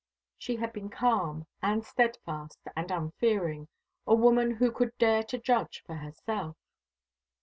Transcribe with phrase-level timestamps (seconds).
[0.35, 3.67] She had been calm, and steadfast, and unfearing,
[4.07, 6.57] a woman who could dare to judge for herself.